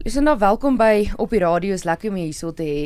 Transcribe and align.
Lucinda, 0.00 0.32
welkom 0.38 0.78
by 0.80 1.10
op 1.20 1.28
die 1.28 1.42
radio. 1.42 1.74
Is 1.76 1.82
lekker 1.84 2.08
om 2.08 2.14
jou 2.16 2.24
hierso 2.24 2.54
te 2.56 2.64
hê. 2.64 2.84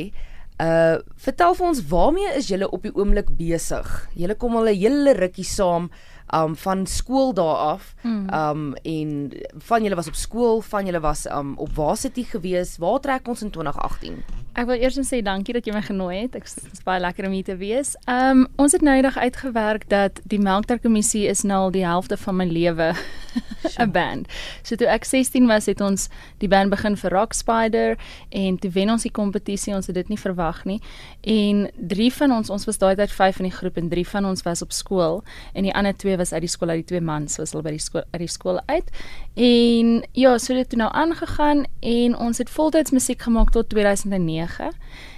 Uh 0.59 0.97
vertel 1.23 1.53
vir 1.55 1.67
ons 1.69 1.79
waarmee 1.87 2.33
is 2.35 2.49
julle 2.51 2.67
op 2.75 2.83
die 2.83 2.91
oomblik 2.91 3.29
besig? 3.39 3.87
Julle 4.19 4.35
kom 4.35 4.57
al 4.59 4.67
'n 4.67 4.75
hele 4.75 5.13
rukkie 5.15 5.47
saam 5.47 5.87
um 6.33 6.55
van 6.55 6.85
skool 6.85 7.33
daar 7.33 7.55
af. 7.55 7.93
Hmm. 8.01 8.27
Um 8.33 8.73
en 8.73 9.31
van 9.57 9.83
julle 9.83 9.95
was 9.95 10.07
op 10.07 10.15
skool, 10.15 10.61
van 10.61 10.85
julle 10.85 10.99
was 10.99 11.25
um 11.25 11.53
op 11.57 11.69
Varsity 11.73 12.23
gewees. 12.23 12.77
Waar 12.77 12.99
trek 12.99 13.27
ons 13.27 13.41
in 13.41 13.49
2018? 13.49 14.23
Ek 14.55 14.69
wil 14.69 14.79
eers 14.79 14.95
net 14.95 15.07
sê 15.09 15.17
dankie 15.19 15.51
dat 15.53 15.65
jy 15.67 15.73
my 15.75 15.81
genooi 15.83 16.15
het. 16.21 16.35
Ek 16.39 16.45
is 16.47 16.83
baie 16.85 17.01
lekker 17.03 17.27
om 17.27 17.33
hier 17.35 17.43
te 17.43 17.57
wees. 17.59 17.95
Um 18.07 18.45
ons 18.55 18.71
het 18.71 18.81
nou 18.85 18.95
eendag 18.95 19.17
uitgewerk 19.17 19.89
dat 19.91 20.21
die 20.23 20.39
Melkter 20.39 20.79
kommissie 20.79 21.25
is 21.27 21.43
nou 21.43 21.65
al 21.67 21.75
die 21.75 21.83
helfte 21.83 22.17
van 22.17 22.39
my 22.39 22.47
lewe 22.47 22.93
'n 23.83 23.91
band. 23.91 24.31
So 24.63 24.75
toe 24.75 24.87
ek 24.87 25.03
16 25.05 25.47
was, 25.47 25.65
het 25.65 25.81
ons 25.81 26.07
die 26.39 26.47
band 26.47 26.71
begin 26.71 26.95
vir 26.95 27.11
Rock 27.11 27.33
Spider 27.33 27.97
en 28.29 28.57
toe 28.57 28.71
wen 28.71 28.93
ons 28.93 29.03
die 29.03 29.11
kompetisie. 29.11 29.75
Ons 29.75 29.87
het 29.91 29.95
dit 29.95 30.07
nie 30.07 30.19
verwag 30.19 30.63
nie. 30.65 30.79
En 31.21 31.67
drie 31.75 32.13
van 32.13 32.31
ons, 32.31 32.49
ons 32.49 32.65
was 32.65 32.79
daai 32.79 32.95
tyd 32.95 33.11
5 33.11 33.39
in 33.43 33.49
die 33.49 33.57
groep 33.57 33.77
en 33.77 33.89
drie 33.89 34.07
van 34.07 34.25
ons 34.25 34.45
was 34.47 34.61
op 34.61 34.71
skool 34.71 35.23
en 35.53 35.67
die 35.67 35.73
ander 35.75 35.95
twee 35.95 36.14
was 36.17 36.33
uit 36.33 36.41
die 36.41 36.49
skool 36.49 36.69
uit 36.69 36.83
die 36.83 36.89
twee 36.95 37.01
mans 37.01 37.37
was 37.37 37.55
al 37.55 37.61
by 37.61 37.71
die 37.71 37.79
skool 37.79 38.03
uit 38.11 38.21
die 38.21 38.31
skool 38.31 38.59
uit. 38.65 38.91
En 39.35 40.03
ja, 40.13 40.37
so 40.37 40.53
het 40.53 40.69
dit 40.69 40.79
nou 40.79 40.91
aangegaan 40.91 41.65
en 41.79 42.17
ons 42.17 42.37
het 42.37 42.49
voltyds 42.49 42.91
musiek 42.91 43.21
gemaak 43.21 43.51
tot 43.51 43.69
2009 43.69 44.25
9 44.25 44.71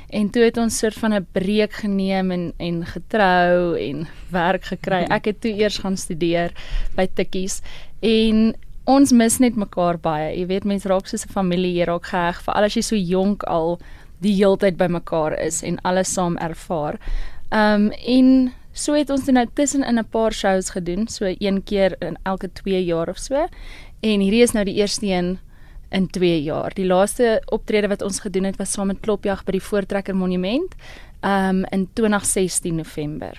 en 0.07 0.29
toe 0.29 0.45
het 0.47 0.57
ons 0.57 0.77
soort 0.77 0.95
van 0.95 1.13
'n 1.13 1.27
breek 1.31 1.73
geneem 1.73 2.31
en 2.31 2.53
en 2.57 2.85
getrou 2.85 3.77
en 3.79 4.07
werk 4.39 4.63
gekry. 4.63 5.03
Ek 5.03 5.25
het 5.25 5.41
toe 5.41 5.51
eers 5.51 5.77
gaan 5.77 5.97
studeer 5.97 6.51
by 6.95 7.07
Tikkies 7.13 7.61
en 7.99 8.55
ons 8.83 9.11
mis 9.11 9.37
net 9.37 9.55
mekaar 9.55 9.97
baie. 9.99 10.37
Jy 10.39 10.45
weet 10.45 10.63
mense 10.63 10.87
raak 10.87 11.07
soos 11.07 11.25
'n 11.25 11.33
familie, 11.33 11.73
jy 11.73 11.85
raak 11.85 12.05
geheg 12.05 12.41
vir 12.41 12.53
al 12.53 12.63
as 12.63 12.73
jy 12.73 12.81
so 12.81 12.95
jonk 12.95 13.43
al 13.43 13.79
die 14.19 14.33
heeltyd 14.33 14.77
by 14.77 14.87
mekaar 14.87 15.39
is 15.39 15.63
en 15.63 15.79
alles 15.83 16.13
saam 16.13 16.37
ervaar. 16.37 16.99
Um 17.51 17.91
en 17.91 18.53
so 18.77 18.93
het 18.93 19.09
ons 19.09 19.25
nou 19.25 19.45
tussen 19.53 19.83
in 19.83 19.97
'n 19.99 20.09
paar 20.09 20.33
shows 20.33 20.69
gedoen, 20.69 21.07
so 21.07 21.25
een 21.39 21.63
keer 21.63 21.95
in 21.99 22.17
elke 22.23 22.49
2 22.53 22.85
jaar 22.85 23.09
of 23.09 23.17
so. 23.17 23.47
En 23.99 24.19
hierdie 24.19 24.41
is 24.41 24.51
nou 24.51 24.65
die 24.65 24.75
eerste 24.75 25.05
een 25.05 25.39
in 25.89 26.07
2 26.07 26.43
jaar. 26.43 26.73
Die 26.73 26.85
laaste 26.85 27.41
optrede 27.45 27.87
wat 27.87 28.01
ons 28.01 28.19
gedoen 28.19 28.43
het 28.43 28.55
was 28.55 28.71
saam 28.71 28.87
met 28.87 28.99
Klopjag 28.99 29.43
by 29.43 29.51
die 29.51 29.63
Voortrekker 29.63 30.15
Monument 30.15 30.75
um 31.21 31.65
in 31.71 31.87
2016 31.93 32.75
November. 32.75 33.37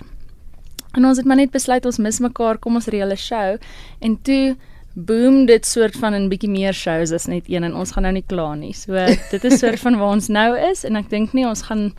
En 0.93 1.05
ons 1.05 1.17
het 1.17 1.27
maar 1.27 1.37
net 1.37 1.51
besluit 1.51 1.85
ons 1.85 1.99
mis 1.99 2.19
mekaar, 2.19 2.59
kom 2.59 2.75
ons 2.75 2.87
reële 2.87 3.17
show 3.17 3.57
en 4.01 4.23
toe 4.23 4.57
boom 4.95 5.45
dit 5.47 5.67
soort 5.67 5.97
van 5.97 6.15
'n 6.15 6.29
bietjie 6.29 6.51
meer 6.51 6.73
shows 6.73 7.13
as 7.13 7.27
net 7.27 7.45
een 7.47 7.65
en 7.65 7.75
ons 7.75 7.93
gaan 7.93 8.03
nou 8.03 8.13
nie 8.13 8.25
kla 8.27 8.55
nie. 8.55 8.73
So 8.73 8.93
dit 9.31 9.45
is 9.45 9.59
soort 9.59 9.81
van 9.81 9.99
waar 9.99 10.13
ons 10.15 10.29
nou 10.29 10.59
is 10.71 10.85
en 10.85 10.97
ek 10.97 11.11
dink 11.11 11.33
nie 11.33 11.47
ons 11.47 11.63
gaan 11.63 11.95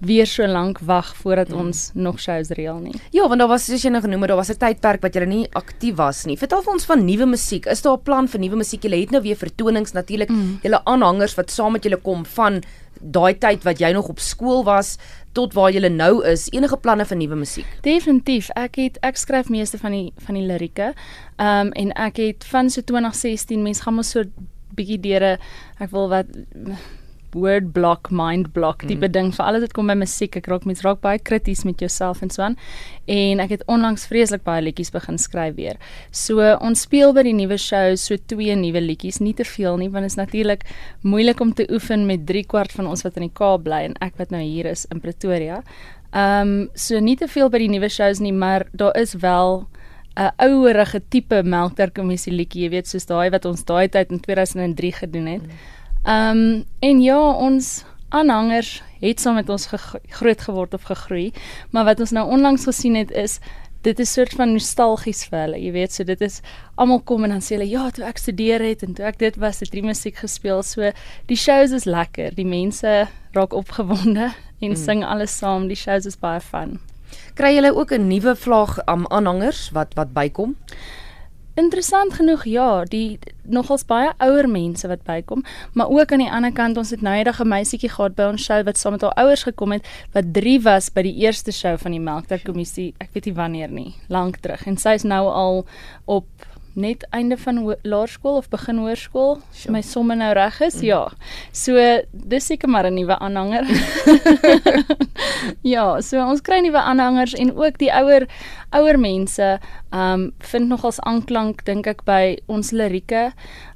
weer 0.00 0.26
so 0.26 0.46
lank 0.46 0.78
wag 0.78 1.16
voordat 1.16 1.48
mm. 1.48 1.58
ons 1.58 1.90
nog 1.94 2.20
shows 2.20 2.48
reël 2.54 2.78
nie. 2.78 2.94
Ja, 3.10 3.28
want 3.28 3.40
daar 3.40 3.50
was 3.50 3.64
soos 3.66 3.82
jy 3.82 3.90
nou 3.90 4.02
genoem 4.02 4.20
het, 4.24 4.28
daar 4.28 4.40
was 4.40 4.50
'n 4.50 4.58
tydperk 4.58 5.02
wat 5.02 5.14
jy 5.14 5.24
nie 5.24 5.46
aktief 5.52 5.96
was 5.96 6.24
nie. 6.24 6.36
Vertel 6.36 6.62
vir 6.62 6.72
ons 6.72 6.84
van 6.84 7.04
nuwe 7.04 7.26
musiek. 7.26 7.66
Is 7.66 7.82
daar 7.82 7.98
'n 7.98 8.02
plan 8.02 8.28
vir 8.28 8.40
nuwe 8.40 8.56
musiek? 8.56 8.82
Jy 8.82 9.00
het 9.00 9.10
nou 9.10 9.22
weer 9.22 9.36
vertonings 9.36 9.92
natuurlik. 9.92 10.28
Mm. 10.28 10.58
Julle 10.62 10.84
aanhangers 10.84 11.34
wat 11.34 11.50
saam 11.50 11.72
met 11.72 11.82
julle 11.82 11.96
kom 11.96 12.24
van 12.24 12.62
daai 13.00 13.38
tyd 13.38 13.62
wat 13.62 13.78
jy 13.78 13.92
nog 13.92 14.08
op 14.08 14.18
skool 14.18 14.64
was 14.64 14.96
tot 15.32 15.54
waar 15.54 15.70
jy 15.72 15.88
nou 15.88 16.24
is. 16.26 16.48
Enige 16.50 16.76
planne 16.76 17.04
vir 17.04 17.16
nuwe 17.16 17.36
musiek? 17.36 17.66
Definitief. 17.82 18.50
Ek 18.56 18.76
het 18.76 18.98
ek 19.02 19.16
skryf 19.16 19.48
meeste 19.48 19.78
van 19.78 19.92
die 19.92 20.12
van 20.26 20.34
die 20.34 20.46
lirieke. 20.46 20.94
Ehm 21.36 21.66
um, 21.66 21.72
en 21.72 21.92
ek 21.92 22.16
het 22.16 22.44
van 22.44 22.70
so 22.70 22.80
2016 22.80 23.62
mense 23.62 23.82
gaan 23.82 23.94
mos 23.94 24.10
so 24.10 24.24
bietjie 24.78 25.00
deure 25.00 25.38
ek 25.78 25.90
wil 25.90 26.08
wat 26.08 26.26
word 27.34 27.72
block, 27.72 28.10
mind 28.10 28.52
block 28.52 28.84
tipe 28.86 29.06
mm. 29.06 29.12
ding 29.12 29.32
vir 29.34 29.44
alles 29.44 29.64
wat 29.66 29.74
kom 29.76 29.90
by 29.90 29.96
musiek. 29.98 30.36
Ek 30.36 30.48
raak 30.50 30.66
mens 30.68 30.84
raak 30.86 31.00
baie 31.04 31.18
krities 31.18 31.64
met 31.68 31.80
jouself 31.80 32.22
en 32.22 32.30
so 32.30 32.44
aan. 32.46 32.56
En 33.08 33.40
ek 33.40 33.56
het 33.56 33.64
onlangs 33.68 34.06
vreeslik 34.10 34.44
baie 34.46 34.62
liedjies 34.64 34.92
begin 34.94 35.18
skryf 35.18 35.56
weer. 35.56 35.78
So 36.10 36.44
ons 36.64 36.86
speel 36.86 37.14
by 37.16 37.24
die 37.28 37.36
nuwe 37.36 37.58
show 37.58 37.96
so 37.96 38.16
twee 38.30 38.56
nuwe 38.56 38.82
liedjies, 38.84 39.20
nie 39.24 39.34
te 39.34 39.46
veel 39.48 39.80
nie 39.80 39.90
want 39.92 40.06
dit 40.06 40.12
is 40.12 40.20
natuurlik 40.20 40.64
moeilik 41.02 41.40
om 41.40 41.54
te 41.54 41.66
oefen 41.72 42.06
met 42.06 42.26
3 42.28 42.44
kwart 42.48 42.72
van 42.76 42.86
ons 42.86 43.04
wat 43.06 43.16
in 43.16 43.28
die 43.28 43.34
Kaap 43.34 43.64
bly 43.66 43.84
en 43.88 43.96
ek 44.04 44.16
wat 44.20 44.30
nou 44.34 44.42
hier 44.42 44.68
is 44.70 44.86
in 44.92 45.02
Pretoria. 45.04 45.62
Ehm 46.12 46.48
um, 46.48 46.70
so 46.74 47.00
nie 47.00 47.16
te 47.20 47.28
veel 47.28 47.50
by 47.52 47.60
die 47.60 47.72
nuwe 47.72 47.90
shows 47.92 48.22
nie, 48.24 48.32
maar 48.32 48.66
daar 48.72 48.96
is 48.96 49.14
wel 49.20 49.66
'n 50.18 50.32
ouerige 50.36 51.00
tipe 51.08 51.42
Melkter 51.42 51.90
kommissie 51.90 52.32
liedjie, 52.32 52.64
jy 52.64 52.70
weet 52.70 52.88
soos 52.88 53.06
daai 53.06 53.30
wat 53.30 53.44
ons 53.44 53.64
daai 53.64 53.88
tyd 53.88 54.10
in 54.10 54.20
2003 54.20 54.92
gedoen 54.92 55.26
het. 55.26 55.42
Mm. 55.42 55.58
Ehm 56.08 56.38
um, 56.38 56.64
en 56.80 57.00
ja, 57.04 57.20
ons 57.20 57.84
aanhangers 58.08 58.82
het 59.02 59.20
saam 59.20 59.34
met 59.36 59.48
ons 59.52 59.66
groot 60.08 60.40
geword 60.40 60.74
of 60.74 60.86
gegroei, 60.88 61.32
maar 61.70 61.84
wat 61.84 62.00
ons 62.00 62.14
nou 62.16 62.24
onlangs 62.32 62.64
gesien 62.64 62.96
het 62.96 63.10
is 63.12 63.38
dit 63.82 63.98
is 63.98 64.12
soort 64.12 64.32
van 64.34 64.52
nostalgies 64.52 65.20
vir 65.28 65.38
hulle. 65.38 65.58
Jy 65.60 65.72
weet, 65.74 65.92
so 65.94 66.06
dit 66.08 66.22
is 66.24 66.40
almal 66.80 67.02
kom 67.06 67.26
en 67.26 67.36
dan 67.36 67.44
sê 67.44 67.54
hulle 67.58 67.68
ja, 67.68 67.84
toe 67.94 68.06
ek 68.08 68.18
studeer 68.18 68.64
het 68.64 68.82
en 68.86 68.96
toe 68.96 69.06
ek 69.06 69.20
dit 69.20 69.36
was, 69.38 69.60
het 69.62 69.72
die 69.74 69.84
musiek 69.84 70.16
gespeel. 70.18 70.64
So 70.66 70.90
die 71.30 71.38
shows 71.38 71.74
is 71.76 71.86
lekker. 71.86 72.34
Die 72.34 72.48
mense 72.48 73.06
raak 73.36 73.54
opgewonde 73.56 74.32
en 74.64 74.72
mm. 74.72 74.80
sing 74.80 75.04
alles 75.04 75.36
saam. 75.36 75.68
Die 75.70 75.78
shows 75.78 76.08
is 76.10 76.18
baie 76.18 76.40
fun. 76.40 76.78
Kry 77.38 77.54
julle 77.54 77.74
ook 77.76 77.92
'n 77.92 78.08
nuwe 78.08 78.34
vlaag 78.36 78.80
aan 78.84 79.04
um, 79.04 79.06
aanhangers 79.12 79.70
wat 79.76 79.94
wat 79.94 80.12
bykom? 80.12 80.56
Interessant 81.58 82.14
genoeg 82.14 82.44
ja, 82.46 82.84
die 82.86 83.18
nogals 83.50 83.82
baie 83.88 84.12
ouer 84.22 84.46
mense 84.46 84.86
wat 84.86 85.00
bykom, 85.08 85.40
maar 85.74 85.90
ook 85.90 86.12
aan 86.14 86.22
die 86.22 86.30
ander 86.30 86.52
kant 86.54 86.78
ons 86.78 86.92
het 86.94 87.02
nou 87.02 87.16
eendag 87.18 87.40
'n 87.42 87.48
meisietjie 87.50 87.90
gehad 87.90 88.14
by 88.14 88.28
ons 88.30 88.44
show 88.44 88.62
wat 88.62 88.78
saam 88.78 88.92
met 88.92 89.02
haar 89.02 89.16
ouers 89.24 89.42
gekom 89.42 89.72
het 89.72 89.88
wat 90.12 90.24
3 90.32 90.60
was 90.62 90.88
by 90.90 91.02
die 91.02 91.16
eerste 91.24 91.52
show 91.52 91.76
van 91.78 91.90
die 91.90 92.00
Melkter 92.00 92.40
kommissie. 92.44 92.94
Ek 92.98 93.10
weet 93.12 93.24
nie 93.24 93.34
wanneer 93.34 93.70
nie, 93.70 93.94
lank 94.08 94.36
terug 94.36 94.66
en 94.66 94.76
sy 94.76 94.90
is 94.90 95.02
nou 95.02 95.26
al 95.26 95.66
op 96.04 96.26
net 96.78 97.04
einde 97.10 97.36
van 97.36 97.58
laerskool 97.82 98.38
of 98.38 98.48
begin 98.52 98.78
hoërskool. 98.82 99.38
Sure. 99.52 99.72
My 99.74 99.82
somme 99.82 100.14
nou 100.18 100.30
reg 100.38 100.60
is. 100.62 100.78
Mm. 100.78 100.86
Ja. 100.86 101.02
So 101.52 101.74
dis 102.12 102.46
seker 102.46 102.70
maar 102.70 102.86
'n 102.86 102.94
nuwe 102.94 103.18
aanhanger. 103.18 103.66
ja, 105.74 106.00
so 106.00 106.22
ons 106.22 106.40
kry 106.40 106.60
nuwe 106.62 106.78
aanhangers 106.78 107.34
en 107.34 107.56
ook 107.56 107.78
die 107.78 107.92
ouer 107.92 108.28
ouer 108.70 108.98
mense 108.98 109.58
um 109.90 110.32
vind 110.38 110.68
nogals 110.68 111.00
aanklank 111.00 111.64
dink 111.64 111.86
ek 111.86 112.04
by 112.04 112.38
ons 112.46 112.70
lirieke. 112.70 113.32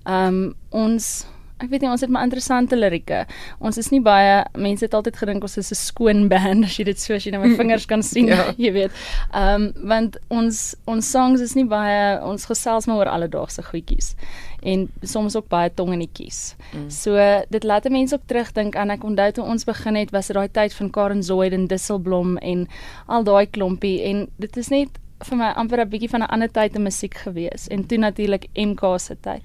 Um 0.06 0.54
ons 0.70 1.26
ek 1.62 1.70
weet 1.70 1.84
nie 1.84 1.90
ons 1.90 2.02
het 2.04 2.10
maar 2.10 2.26
interessante 2.26 2.76
lirieke. 2.76 3.24
Ons 3.60 3.78
is 3.78 3.90
nie 3.94 4.00
baie 4.00 4.42
mense 4.58 4.84
het 4.84 4.94
altyd 4.94 5.16
gedink 5.16 5.42
ons 5.42 5.56
is 5.58 5.72
'n 5.72 5.78
skoon 5.78 6.28
band 6.28 6.64
as 6.64 6.78
jy 6.78 6.84
dit 6.84 6.98
so 6.98 7.14
as 7.14 7.24
jy 7.24 7.32
nou 7.32 7.42
my 7.42 7.56
vingers 7.56 7.86
kan 7.86 8.02
sien, 8.02 8.26
ja. 8.34 8.52
jy 8.64 8.72
weet. 8.72 8.92
Ehm 9.32 9.62
um, 9.62 9.88
want 9.88 10.16
ons 10.30 10.74
ons 10.86 11.10
songs 11.10 11.40
is 11.40 11.54
nie 11.54 11.66
baie 11.66 12.20
ons 12.22 12.46
gesels 12.46 12.86
maar 12.86 12.96
oor 12.96 13.12
alledaagse 13.12 13.62
goedjies 13.62 14.14
en 14.62 14.86
soms 15.02 15.36
ook 15.36 15.48
baie 15.48 15.70
tongenetjies. 15.74 16.54
Mm. 16.72 16.90
So 16.90 17.18
dit 17.50 17.64
laat 17.64 17.88
mense 17.90 18.14
ook 18.14 18.26
terugdink 18.26 18.76
aan 18.76 18.90
ek 18.90 19.04
onthou 19.04 19.30
toe 19.32 19.44
ons 19.44 19.64
begin 19.64 19.98
het 19.98 20.10
was 20.10 20.30
dit 20.30 20.36
daai 20.36 20.48
tyd 20.48 20.74
van 20.74 20.90
Karen 20.90 21.22
Zoid 21.22 21.52
en 21.52 21.66
Disselblom 21.66 22.36
en 22.38 22.68
al 23.06 23.24
daai 23.24 23.46
klompie 23.46 24.02
en 24.02 24.28
dit 24.38 24.56
is 24.56 24.70
net 24.70 25.02
vir 25.22 25.38
my 25.38 25.50
amper 25.58 25.80
'n 25.80 25.88
bietjie 25.88 26.10
van 26.10 26.22
'n 26.22 26.32
ander 26.34 26.50
tyd 26.50 26.74
in 26.74 26.82
musiek 26.82 27.14
gewees 27.14 27.68
en 27.68 27.86
toe 27.86 27.98
natuurlik 27.98 28.46
MK 28.54 28.98
se 28.98 29.16
tyd. 29.20 29.42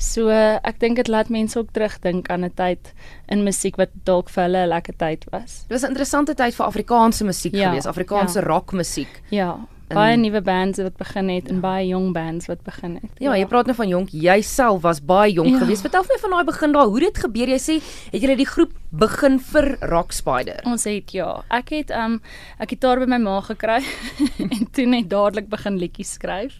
So 0.00 0.32
ek 0.32 0.80
dink 0.80 0.96
dit 0.96 1.08
laat 1.12 1.28
mense 1.28 1.58
ook 1.58 1.72
terugdink 1.76 2.30
aan 2.32 2.44
'n 2.44 2.54
tyd 2.56 2.94
in 3.28 3.44
musiek 3.44 3.76
wat 3.76 3.90
dalk 4.04 4.30
vir 4.30 4.42
hulle 4.44 4.64
'n 4.64 4.68
lekker 4.68 4.96
tyd 4.96 5.24
was. 5.30 5.64
Dit 5.68 5.76
was 5.76 5.82
'n 5.82 5.92
interessante 5.92 6.34
tyd 6.34 6.54
vir 6.54 6.66
Afrikaanse 6.66 7.24
musiek 7.24 7.54
ja, 7.54 7.68
gewees, 7.68 7.86
Afrikaanse 7.86 8.40
ja. 8.40 8.46
rockmusiek. 8.46 9.22
Ja 9.30 9.58
baie 9.94 10.16
nuwe 10.16 10.40
bands 10.42 10.78
wat 10.82 10.96
begin 10.96 11.28
het 11.32 11.48
en 11.50 11.58
ja. 11.58 11.60
baie 11.64 11.86
jong 11.88 12.12
bands 12.14 12.46
wat 12.50 12.62
begin 12.66 12.96
het. 13.00 13.10
Ja, 13.18 13.32
ja, 13.32 13.40
jy 13.42 13.46
praat 13.50 13.70
nou 13.70 13.76
van 13.76 13.90
jonk. 13.90 14.12
Jouself 14.14 14.82
was 14.86 15.02
baie 15.04 15.32
jonk 15.32 15.56
ja. 15.56 15.62
geweest. 15.62 15.84
Vertel 15.86 16.06
my 16.08 16.18
van 16.22 16.36
daai 16.36 16.44
begin 16.44 16.76
daar. 16.76 16.90
Hoe 16.92 17.00
dit 17.00 17.22
gebeur? 17.24 17.54
Jy 17.56 17.60
sê 17.62 17.78
het 18.12 18.22
jy 18.22 18.36
die 18.38 18.48
groep 18.48 18.74
begin 18.90 19.38
vir 19.38 19.76
Rock 19.86 20.12
Spider? 20.12 20.60
Ons 20.66 20.84
het 20.88 21.12
ja. 21.14 21.44
Ek 21.54 21.70
het 21.70 21.92
um 21.94 22.18
ek 22.58 22.74
het 22.74 22.82
daar 22.82 22.98
by 22.98 23.06
my 23.12 23.20
ma 23.22 23.36
gekry 23.46 23.78
en 24.56 24.66
toe 24.74 24.86
net 24.90 25.10
dadelik 25.12 25.46
begin 25.50 25.78
liedjies 25.78 26.16
skryf. 26.18 26.58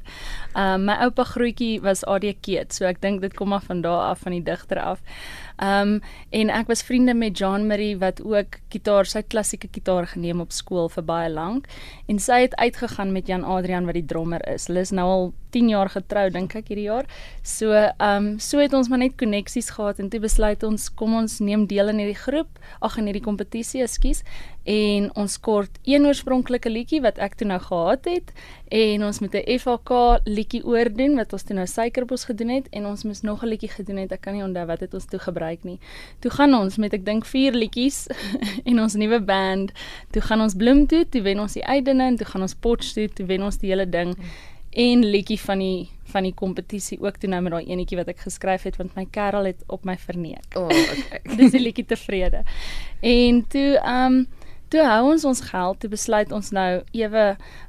Um 0.55 0.87
my 0.87 0.97
oupa 1.07 1.27
grootjie 1.27 1.81
was 1.83 2.05
AD 2.07 2.29
Keet, 2.43 2.75
so 2.75 2.87
ek 2.87 3.03
dink 3.03 3.21
dit 3.25 3.35
kom 3.35 3.51
maar 3.51 3.67
van 3.67 3.83
daar 3.83 4.13
af 4.13 4.23
van 4.27 4.37
die 4.39 4.45
digter 4.47 4.79
af. 4.79 5.03
Um 5.59 5.99
en 6.31 6.55
ek 6.55 6.71
was 6.71 6.87
vriende 6.87 7.15
met 7.19 7.39
John 7.39 7.67
Marie 7.67 7.99
wat 7.99 8.23
ook 8.23 8.61
gitaar, 8.71 9.11
sy 9.11 9.25
klassieke 9.27 9.69
gitaar 9.73 10.07
geneem 10.15 10.41
op 10.41 10.55
skool 10.55 10.89
vir 10.89 11.05
baie 11.05 11.31
lank 11.35 11.67
en 12.07 12.23
sy 12.23 12.45
het 12.47 12.55
uitgegaan 12.63 13.13
met 13.13 13.27
Jan 13.27 13.45
Adrian 13.45 13.91
wat 13.91 13.99
die 13.99 14.07
drummer 14.07 14.45
is. 14.47 14.71
Hulle 14.71 14.87
is 14.87 14.95
nou 14.95 15.09
al 15.11 15.33
10 15.51 15.69
jaar 15.69 15.91
getrou 15.93 16.31
dink 16.31 16.55
ek 16.55 16.69
hierdie 16.73 16.89
jaar. 16.89 17.07
So 17.43 17.73
ehm 17.73 18.17
um, 18.17 18.39
so 18.39 18.59
het 18.59 18.75
ons 18.75 18.89
maar 18.89 18.99
net 18.99 19.17
koneksies 19.17 19.71
gehad 19.77 19.99
en 19.99 20.11
toe 20.11 20.21
besluit 20.21 20.63
ons 20.63 20.89
kom 20.95 21.15
ons 21.15 21.39
neem 21.41 21.67
deel 21.67 21.89
in 21.93 21.99
hierdie 22.03 22.23
groep, 22.23 22.59
ag 22.81 22.99
in 22.99 23.11
hierdie 23.11 23.25
kompetisie, 23.25 23.83
ekskuus. 23.83 24.23
En 24.65 25.09
ons 25.17 25.39
kort 25.41 25.79
een 25.89 26.05
oorspronklike 26.05 26.69
liedjie 26.69 27.01
wat 27.01 27.19
ek 27.19 27.39
toe 27.41 27.47
nou 27.49 27.59
gehad 27.65 28.05
het 28.05 28.33
en 28.71 29.05
ons 29.05 29.21
moet 29.21 29.35
'n 29.35 29.59
FHK 29.59 30.21
liedjie 30.25 30.63
oordoen 30.65 31.17
wat 31.17 31.33
ons 31.33 31.43
toe 31.43 31.57
nou 31.57 31.67
suikerbos 31.67 32.25
gedoen 32.25 32.49
het 32.49 32.67
en 32.71 32.87
ons 32.87 33.05
moes 33.05 33.23
nog 33.23 33.43
'n 33.43 33.49
liedjie 33.49 33.71
gedoen 33.71 33.97
het. 33.97 34.13
Ek 34.13 34.21
kan 34.21 34.35
nie 34.35 34.45
onthou 34.45 34.67
wat 34.67 34.81
het 34.81 34.95
ons 34.95 35.05
toe 35.05 35.19
gebruik 35.19 35.65
nie. 35.65 35.79
Toe 36.21 36.31
gaan 36.31 36.55
ons 36.55 36.77
met 36.77 36.93
ek 36.93 37.05
dink 37.05 37.25
4 37.25 37.53
liedjies 37.53 38.07
en 38.71 38.81
ons 38.81 38.95
nuwe 38.95 39.21
band. 39.21 39.73
Toe 40.11 40.23
gaan 40.23 40.41
ons 40.41 40.55
Bloem 40.55 40.87
toe, 40.87 41.09
toe 41.09 41.23
wen 41.23 41.41
ons 41.41 41.53
die 41.53 41.65
uitdinne 41.65 42.05
en 42.05 42.17
toe 42.17 42.27
gaan 42.27 42.43
ons 42.43 42.55
Potch 42.55 42.93
toe, 42.93 43.09
toe 43.09 43.27
wen 43.27 43.43
ons 43.43 43.57
die 43.59 43.71
hele 43.71 43.89
ding. 43.89 44.15
En 44.71 45.05
liedjie 45.05 45.41
van 45.41 45.59
die 45.59 45.89
van 46.11 46.27
die 46.27 46.35
kompetisie 46.35 46.99
ook 46.99 47.21
toe 47.23 47.29
nou 47.31 47.39
met 47.43 47.53
daai 47.53 47.69
enetjie 47.71 47.99
wat 48.01 48.09
ek 48.11 48.25
geskryf 48.25 48.65
het 48.67 48.77
want 48.81 48.97
my 48.99 49.05
kerel 49.15 49.47
het 49.47 49.63
op 49.71 49.85
my 49.87 49.95
verneek. 49.99 50.57
O, 50.59 50.67
oh, 50.67 50.71
okay. 50.97 51.37
Dis 51.39 51.55
die 51.55 51.63
liedjie 51.63 51.87
tevrede. 51.87 52.45
En 53.01 53.45
toe 53.47 53.79
ehm 53.79 54.21
um, 54.21 54.27
toe 54.71 54.83
hou 54.87 55.11
ons 55.11 55.25
ons 55.27 55.41
geld, 55.43 55.81
toe 55.83 55.91
besluit 55.91 56.33
ons 56.33 56.51
nou 56.55 56.83
ewe 56.95 57.25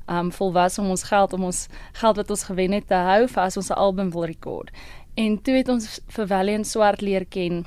um 0.06 0.30
volwasse 0.31 0.81
om 0.81 0.92
ons 0.94 1.03
geld 1.09 1.33
om 1.33 1.48
ons 1.50 1.62
geld 1.98 2.19
wat 2.21 2.33
ons 2.33 2.44
gewen 2.50 2.75
het 2.77 2.88
te 2.92 3.00
hou 3.09 3.24
vir 3.27 3.44
as 3.44 3.57
ons 3.57 3.71
'n 3.71 3.80
album 3.86 4.12
wil 4.13 4.25
rekord. 4.25 4.69
En 5.15 5.42
toe 5.42 5.56
het 5.56 5.69
ons 5.69 6.00
vir 6.07 6.27
Valiant 6.27 6.68
Swart 6.68 7.01
leer 7.01 7.25
ken. 7.25 7.65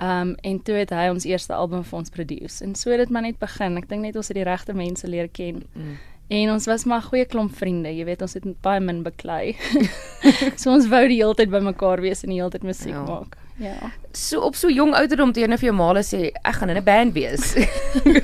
Um 0.00 0.36
en 0.42 0.62
toe 0.62 0.74
het 0.74 0.90
hy 0.90 1.08
ons 1.08 1.24
eerste 1.24 1.54
album 1.54 1.84
vir 1.84 1.98
ons 1.98 2.10
produce. 2.10 2.64
En 2.64 2.74
so 2.74 2.90
het 2.90 2.98
dit 2.98 3.10
maar 3.10 3.22
net 3.22 3.38
begin. 3.38 3.76
Ek 3.76 3.88
dink 3.88 4.02
net 4.02 4.16
ons 4.16 4.28
het 4.28 4.36
die 4.36 4.44
regte 4.44 4.72
mense 4.72 5.06
leer 5.08 5.28
ken. 5.28 5.64
Mm. 5.74 5.96
En 6.28 6.50
ons 6.50 6.64
was 6.66 6.84
maar 6.84 7.02
goeie 7.06 7.24
klomp 7.24 7.54
vriende. 7.54 7.92
Jy 7.94 8.04
weet 8.08 8.22
ons 8.26 8.34
het 8.34 8.46
baie 8.66 8.80
min 8.82 9.02
beklei. 9.06 9.54
so 10.60 10.72
ons 10.74 10.88
wou 10.90 11.02
die 11.06 11.20
hele 11.20 11.36
tyd 11.38 11.52
bymekaar 11.52 12.02
wees 12.02 12.24
en 12.24 12.32
die 12.34 12.40
hele 12.40 12.50
tyd 12.54 12.66
musiek 12.66 12.94
ja. 12.94 13.04
maak. 13.06 13.36
Ja. 13.62 13.92
So 14.12 14.42
op 14.44 14.56
so 14.58 14.68
jong 14.68 14.92
ouderdom 14.98 15.32
toe 15.32 15.44
jy 15.44 15.48
nou 15.48 15.58
vir 15.60 15.70
jou 15.70 15.76
maale 15.76 16.02
sê 16.04 16.28
ek 16.42 16.58
gaan 16.58 16.72
in 16.74 16.80
'n 16.80 16.84
band 16.84 17.14
wees. 17.16 17.54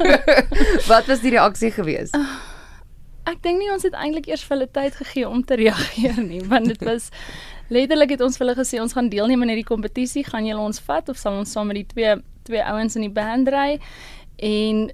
Wat 0.91 1.07
was 1.09 1.23
die 1.23 1.33
reaksie 1.33 1.71
gewees? 1.73 2.13
Uh, 2.13 2.27
ek 3.31 3.41
dink 3.43 3.63
nie 3.63 3.71
ons 3.73 3.87
het 3.87 3.97
eintlik 3.97 4.29
eers 4.29 4.45
vir 4.45 4.57
hulle 4.57 4.69
tyd 4.69 4.99
gegee 4.99 5.29
om 5.29 5.41
te 5.45 5.57
reageer 5.57 6.21
nie, 6.21 6.43
want 6.53 6.69
dit 6.69 6.85
was 6.85 7.09
letterlik 7.73 8.13
het 8.13 8.21
ons 8.21 8.37
vir 8.37 8.47
hulle 8.47 8.59
gesê 8.59 8.81
ons 8.83 8.93
gaan 8.93 9.09
deelneem 9.09 9.43
aan 9.43 9.55
hierdie 9.55 9.69
kompetisie, 9.69 10.25
gaan 10.27 10.45
julle 10.45 10.61
ons 10.61 10.83
vat 10.85 11.09
of 11.09 11.17
sal 11.17 11.39
ons 11.39 11.53
saam 11.53 11.71
met 11.71 11.81
die 11.81 11.89
twee 11.95 12.19
twee 12.43 12.63
ouens 12.67 12.99
in 12.99 13.07
die 13.07 13.15
band 13.15 13.49
ry? 13.49 13.79
En 14.43 14.91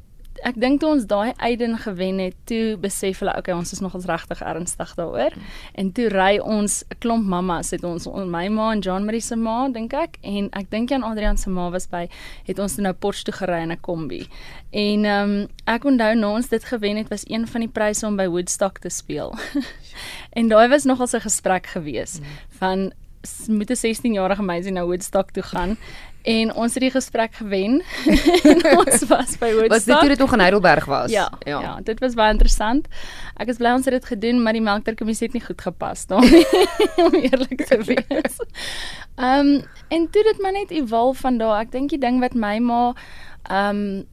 ek 0.46 0.58
dink 0.60 0.80
toe 0.80 0.90
ons 0.90 1.06
daai 1.08 1.32
eiden 1.36 1.76
gewen 1.78 2.18
het, 2.22 2.36
toe 2.48 2.76
besef 2.80 3.22
hulle 3.22 3.34
okay, 3.38 3.54
ons 3.54 3.72
is 3.72 3.80
nogals 3.80 4.06
regtig 4.08 4.40
ernstig 4.44 4.94
daaroor. 4.98 5.34
En 5.74 5.92
toe 5.92 6.08
ry 6.12 6.38
ons 6.38 6.84
'n 6.90 6.98
klomp 6.98 7.26
mammas, 7.26 7.70
het 7.70 7.84
ons 7.84 8.06
my 8.06 8.48
ma 8.48 8.72
en 8.72 8.80
John 8.80 9.04
Marie 9.04 9.20
se 9.20 9.36
ma, 9.36 9.68
dink 9.68 9.92
ek, 9.92 10.18
en 10.22 10.48
ek 10.52 10.70
dink 10.70 10.90
Jan 10.90 11.02
Adrian 11.02 11.36
se 11.36 11.50
ma 11.50 11.70
was 11.70 11.86
by, 11.86 12.08
het 12.46 12.58
ons 12.58 12.76
nou 12.76 12.92
Potch 12.92 13.22
toe 13.24 13.34
gery 13.34 13.62
in 13.62 13.72
'n 13.72 13.80
kombi. 13.80 14.28
En 14.70 15.04
ehm 15.04 15.30
um, 15.30 15.48
ek 15.66 15.84
onthou 15.84 16.14
nou 16.14 16.36
ons 16.36 16.48
dit 16.48 16.64
gewen 16.64 16.96
het, 16.96 17.08
was 17.08 17.24
een 17.26 17.46
van 17.46 17.60
die 17.60 17.70
pryse 17.70 18.06
om 18.06 18.16
by 18.16 18.26
Woodstock 18.26 18.78
te 18.78 18.88
speel. 18.88 19.34
en 20.38 20.48
daai 20.48 20.68
was 20.68 20.84
nogals 20.84 21.14
'n 21.14 21.20
gesprek 21.20 21.66
gewees 21.66 22.20
mm. 22.20 22.24
van 22.58 22.92
moet 23.48 23.70
'n 23.70 23.86
16-jarige 23.86 24.42
meisie 24.42 24.72
na 24.72 24.84
Woodstock 24.84 25.30
toe 25.30 25.42
gaan 25.42 25.76
en 26.28 26.50
ons 26.54 26.74
het 26.76 26.82
die 26.84 26.92
gesprek 26.92 27.38
gewen 27.40 27.78
en 28.50 28.64
ons 28.76 29.04
was 29.08 29.36
by 29.40 29.48
Woodstock. 29.54 29.72
Was 29.72 29.86
dit 29.88 29.98
toe 29.98 30.08
dit 30.12 30.18
nog 30.18 30.34
in 30.36 30.42
Heidelberg 30.44 30.84
was? 30.90 31.10
Ja, 31.10 31.30
ja. 31.38 31.60
Ja, 31.60 31.72
dit 31.84 32.00
was 32.04 32.16
baie 32.18 32.34
interessant. 32.34 32.88
Ek 33.40 33.48
is 33.48 33.60
bly 33.60 33.72
ons 33.78 33.88
het 33.88 33.96
dit 33.96 34.10
gedoen, 34.12 34.42
maar 34.42 34.56
die 34.56 34.64
melkterkommissie 34.64 35.30
het 35.30 35.38
nie 35.38 35.44
goed 35.44 35.64
gepas 35.64 36.04
daarmee 36.10 36.44
om 37.06 37.16
eerlik 37.16 37.64
te 37.64 37.80
wees. 37.88 38.38
Ehm 39.16 39.54
um, 39.54 39.64
en 39.88 40.04
toe 40.12 40.22
dit 40.22 40.44
maar 40.44 40.52
net 40.52 40.70
evolve 40.70 41.20
van 41.20 41.40
daar. 41.40 41.64
Ek 41.64 41.72
dink 41.72 41.96
die 41.96 42.00
ding 42.02 42.20
wat 42.20 42.36
my 42.36 42.58
ma 42.60 42.82
ehm 43.48 43.82
um, 43.82 44.06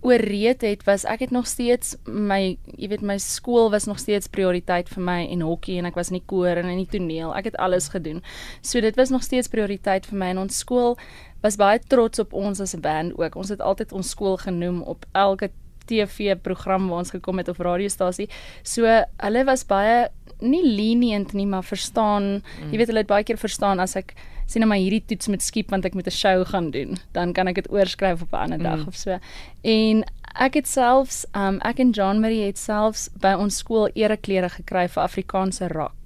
ooreed 0.00 0.62
het 0.62 0.84
was 0.86 1.04
ek 1.04 1.26
het 1.26 1.30
nog 1.34 1.46
steeds 1.46 1.96
my 2.06 2.56
jy 2.76 2.88
weet 2.92 3.02
my 3.02 3.16
skool 3.18 3.70
was 3.70 3.88
nog 3.90 3.98
steeds 3.98 4.30
prioriteit 4.30 4.88
vir 4.88 5.02
my 5.02 5.18
en 5.26 5.42
hokkie 5.42 5.78
en 5.80 5.88
ek 5.90 5.98
was 5.98 6.12
in 6.12 6.20
die 6.20 6.26
koor 6.26 6.60
en 6.60 6.70
in 6.70 6.82
die 6.84 6.90
toneel. 6.98 7.34
Ek 7.34 7.50
het 7.50 7.58
alles 7.58 7.90
gedoen. 7.92 8.22
So 8.62 8.80
dit 8.80 8.96
was 8.96 9.10
nog 9.10 9.22
steeds 9.26 9.50
prioriteit 9.50 10.06
vir 10.06 10.18
my 10.18 10.32
en 10.34 10.44
ons 10.46 10.58
skool 10.62 10.96
was 11.42 11.58
baie 11.58 11.80
trots 11.90 12.18
op 12.22 12.32
ons 12.32 12.60
as 12.60 12.74
'n 12.74 12.80
band 12.80 13.18
ook. 13.18 13.34
Ons 13.34 13.48
het 13.48 13.60
altyd 13.60 13.92
ons 13.92 14.08
skool 14.08 14.36
genoem 14.36 14.82
op 14.82 15.06
elke 15.12 15.50
TV 15.88 16.36
program 16.36 16.88
waar 16.88 17.04
ons 17.04 17.14
gekom 17.16 17.42
het 17.42 17.48
of 17.48 17.58
radiostasie 17.58 18.28
so 18.62 18.84
hulle 18.84 19.44
was 19.48 19.66
baie 19.66 20.08
nie 20.40 20.62
lenient 20.62 21.32
nie 21.34 21.46
maar 21.46 21.66
verstaan 21.66 22.38
mm. 22.38 22.72
jy 22.72 22.78
weet 22.78 22.92
hulle 22.92 23.04
het 23.06 23.14
baie 23.14 23.26
keer 23.26 23.40
verstaan 23.40 23.80
as 23.80 23.96
ek 23.98 24.14
sien 24.48 24.64
nou 24.64 24.70
maar 24.70 24.80
hierdie 24.80 25.04
toets 25.04 25.28
met 25.28 25.44
skiep 25.44 25.72
want 25.74 25.84
ek 25.84 25.94
moet 25.94 26.08
'n 26.08 26.18
show 26.18 26.46
gaan 26.46 26.70
doen, 26.70 26.96
dan 27.12 27.32
kan 27.32 27.48
ek 27.48 27.54
dit 27.54 27.70
oorskryf 27.70 28.22
op 28.22 28.32
'n 28.32 28.42
ander 28.44 28.58
dag 28.58 28.80
mm. 28.80 28.88
of 28.88 28.96
so. 28.96 29.18
En 29.62 30.04
ek 30.40 30.54
het 30.54 30.68
selfs 30.68 31.26
um 31.34 31.60
ek 31.60 31.78
en 31.78 31.90
John 31.90 32.20
Marie 32.20 32.46
het 32.46 32.58
selfs 32.58 33.10
by 33.20 33.34
ons 33.36 33.56
skool 33.56 33.90
ereklere 33.94 34.48
gekry 34.48 34.88
vir 34.88 35.02
Afrikaanse 35.02 35.68
rock. 35.68 35.97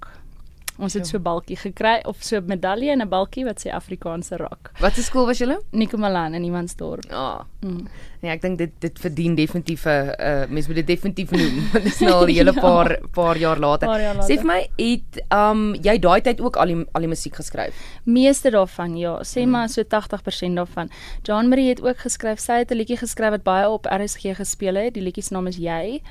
Ons 0.83 0.97
het 0.97 1.07
so 1.07 1.17
'n 1.17 1.23
balkie 1.23 1.55
gekry 1.55 2.01
of 2.05 2.17
so 2.19 2.37
'n 2.37 2.45
medalje 2.45 2.91
en 2.91 3.01
'n 3.01 3.09
balkie 3.09 3.45
wat 3.45 3.59
sê 3.63 3.71
Afrikaanse 3.71 4.37
rock. 4.37 4.71
Wat 4.79 4.93
se 4.93 5.03
skool 5.03 5.25
was 5.25 5.37
julle? 5.37 5.61
Nikomalan 5.71 6.33
in 6.33 6.43
Imansdorp. 6.43 7.05
Ja. 7.09 7.35
Oh. 7.35 7.41
Mm. 7.63 7.87
Nee, 8.23 8.31
ek 8.31 8.41
dink 8.41 8.57
dit 8.57 8.71
dit 8.79 8.99
verdien 8.99 9.35
definitief 9.35 9.85
'n 9.85 10.11
uh, 10.19 10.45
mens 10.49 10.67
moet 10.67 10.75
dit 10.75 10.87
definitief 10.87 11.31
noem. 11.31 11.69
Dit 11.73 11.85
is 11.85 11.99
nou 11.99 12.11
al 12.11 12.25
'n 12.27 12.35
hele 12.39 12.53
ja. 12.53 12.59
paar 12.59 12.99
paar 13.11 13.37
jaar 13.37 13.59
later. 13.59 13.87
later. 13.87 14.23
Sê 14.23 14.37
vir 14.39 14.45
my, 14.45 14.67
het 14.77 15.23
um 15.31 15.73
jy 15.75 15.99
daai 15.99 16.21
tyd 16.21 16.41
ook 16.41 16.55
al 16.55 16.65
die 16.65 16.85
al 16.91 17.01
die 17.01 17.07
musiek 17.07 17.35
geskryf? 17.35 17.73
Meeste 18.03 18.49
daarvan, 18.49 18.97
ja. 18.97 19.19
Sê 19.23 19.43
mm. 19.43 19.49
maar 19.49 19.69
so 19.69 19.83
80% 19.83 20.55
daarvan. 20.55 20.89
Jean 21.23 21.49
Marie 21.49 21.69
het 21.69 21.81
ook 21.81 21.97
geskryf. 21.97 22.39
Sy 22.39 22.63
het 22.63 22.71
'n 22.71 22.75
liedjie 22.75 22.97
geskryf 22.97 23.29
wat 23.29 23.43
baie 23.43 23.69
op 23.69 23.85
RSG 23.85 24.35
gespeel 24.35 24.75
het. 24.75 24.93
Die 24.93 25.03
liedjie 25.03 25.23
se 25.23 25.33
naam 25.33 25.47
is 25.47 25.57
Jy. 25.57 26.01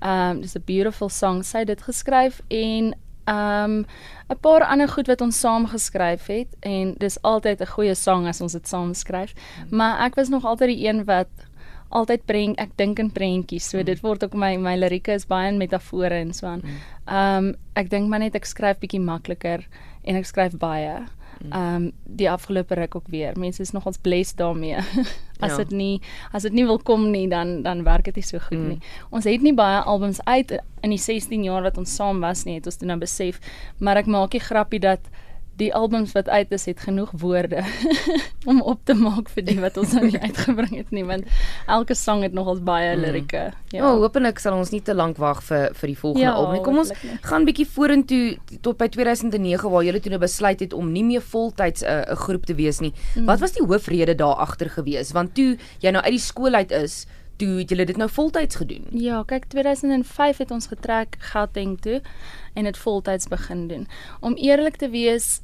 Um 0.00 0.40
dis 0.40 0.56
'n 0.56 0.62
beautiful 0.64 1.08
song. 1.08 1.42
Sy 1.42 1.58
het 1.58 1.66
dit 1.66 1.82
geskryf 1.82 2.40
en 2.48 2.94
um 3.26 3.84
'n 4.30 4.38
paar 4.40 4.64
ander 4.64 4.88
goed 4.88 5.06
wat 5.06 5.20
ons 5.20 5.40
saam 5.40 5.66
geskryf 5.66 6.26
het 6.26 6.48
en 6.60 6.94
dis 6.98 7.22
altyd 7.22 7.60
'n 7.60 7.66
goeie 7.74 7.94
sang 7.94 8.26
as 8.26 8.40
ons 8.40 8.52
dit 8.52 8.68
saam 8.68 8.94
skryf. 8.94 9.34
Mm. 9.34 9.76
Maar 9.76 10.00
ek 10.06 10.14
was 10.14 10.28
nog 10.28 10.44
altyd 10.44 10.68
die 10.68 10.88
een 10.88 11.04
wat 11.04 11.28
altyd 11.88 12.24
bring 12.26 12.56
ek 12.56 12.76
dink 12.76 12.98
in 12.98 13.10
prentjies. 13.12 13.68
So 13.68 13.78
mm. 13.78 13.84
dit 13.84 14.00
word 14.00 14.24
ook 14.24 14.34
my 14.34 14.56
my 14.56 14.76
lirieke 14.76 15.12
is 15.12 15.26
baie 15.26 15.48
in 15.48 15.58
metafore 15.58 16.14
en 16.14 16.32
so 16.32 16.46
aan. 16.46 16.62
Mm. 16.64 17.16
Um 17.16 17.54
ek 17.74 17.90
dink 17.90 18.08
maar 18.08 18.18
net 18.18 18.34
ek 18.34 18.44
skryf 18.44 18.78
bietjie 18.78 19.00
makliker 19.00 19.66
en 20.04 20.16
ek 20.16 20.26
skryf 20.26 20.56
baie. 20.58 21.02
Ehm 21.50 21.74
um, 21.74 21.92
die 22.04 22.30
afgelope 22.30 22.74
ruk 22.74 22.94
ook 22.94 23.08
weer. 23.08 23.38
Mense 23.38 23.62
is 23.62 23.70
nogals 23.70 23.96
blessed 23.96 24.36
daarmee. 24.36 24.76
as 25.42 25.56
dit 25.56 25.70
ja. 25.70 25.76
nie 25.76 26.00
as 26.32 26.42
dit 26.42 26.52
nie 26.52 26.64
wil 26.68 26.78
kom 26.78 27.10
nie, 27.10 27.28
dan 27.28 27.62
dan 27.62 27.82
werk 27.82 28.04
dit 28.04 28.20
nie 28.20 28.26
so 28.26 28.38
goed 28.38 28.58
mm. 28.58 28.68
nie. 28.68 28.78
Ons 29.10 29.24
het 29.24 29.42
nie 29.42 29.54
baie 29.54 29.80
albums 29.82 30.20
uit 30.24 30.54
in 30.80 30.94
die 30.94 31.00
16 31.00 31.42
jaar 31.42 31.62
wat 31.62 31.78
ons 31.78 31.94
saam 31.94 32.20
was 32.20 32.44
nie, 32.44 32.58
het 32.60 32.66
ons 32.66 32.76
toe 32.76 32.88
nou 32.88 32.98
besef, 32.98 33.40
maar 33.78 33.96
ek 33.96 34.06
maak 34.06 34.30
die 34.30 34.42
grappie 34.42 34.80
dat 34.82 35.10
die 35.60 35.70
albums 35.74 36.12
wat 36.16 36.28
uit 36.28 36.52
is 36.52 36.64
het 36.64 36.80
genoeg 36.80 37.10
woorde 37.20 37.62
om 38.50 38.62
op 38.62 38.80
te 38.88 38.94
maak 38.94 39.28
vir 39.34 39.44
die 39.46 39.58
wat 39.60 39.76
ons 39.76 39.92
nou 39.96 40.06
nie 40.08 40.20
uitgebring 40.26 40.74
het 40.78 40.90
nie 40.90 41.04
want 41.04 41.28
elke 41.66 41.94
sang 41.98 42.22
het 42.24 42.32
nogals 42.32 42.62
baie 42.64 42.94
mm. 42.94 43.02
lirieke. 43.04 43.44
Ja. 43.74 43.84
Oh, 43.84 44.00
hopelik 44.00 44.40
sal 44.42 44.56
ons 44.58 44.72
nie 44.72 44.82
te 44.84 44.94
lank 44.96 45.20
wag 45.22 45.42
vir 45.46 45.70
vir 45.78 45.92
die 45.92 45.98
volgende 45.98 46.26
ja, 46.26 46.34
album 46.34 46.56
nie. 46.56 46.64
Kom 46.64 46.82
ons 46.82 46.92
nie. 47.02 47.16
gaan 47.28 47.48
bietjie 47.48 47.68
vorentoe 47.68 48.58
tot 48.64 48.80
by 48.80 48.88
2009 48.96 49.72
waar 49.72 49.86
julle 49.86 50.02
toe 50.02 50.14
nou 50.14 50.22
besluit 50.22 50.60
het 50.64 50.76
om 50.76 50.92
nie 50.92 51.04
meer 51.04 51.24
voltyds 51.34 51.82
'n 51.82 51.88
uh, 51.88 52.12
'n 52.12 52.22
groep 52.24 52.46
te 52.46 52.54
wees 52.54 52.80
nie. 52.80 52.92
Mm. 53.16 53.26
Wat 53.26 53.40
was 53.40 53.52
die 53.52 53.66
hoofrede 53.66 54.14
daar 54.14 54.40
agter 54.46 54.70
gewees? 54.70 55.12
Want 55.12 55.34
toe 55.34 55.58
jy 55.80 55.90
nou 55.90 56.02
uit 56.04 56.16
die 56.16 56.26
skool 56.30 56.54
uit 56.54 56.70
is, 56.70 57.06
toe 57.42 57.58
het 57.58 57.72
julle 57.72 57.86
dit 57.88 57.96
nou 57.96 58.08
voltyds 58.10 58.56
gedoen. 58.60 58.86
Ja, 58.90 59.22
kyk 59.26 59.48
2005 59.52 60.42
het 60.44 60.50
ons 60.50 60.68
getrek 60.70 61.16
Gauteng 61.32 61.80
toe 61.80 62.00
en 62.54 62.68
dit 62.68 62.78
voltyds 62.78 63.28
begin 63.28 63.66
doen. 63.68 63.88
Om 64.20 64.36
eerlik 64.36 64.76
te 64.76 64.90
wees, 64.90 65.40